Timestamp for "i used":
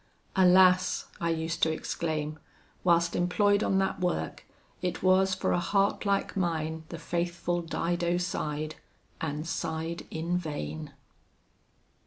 1.19-1.61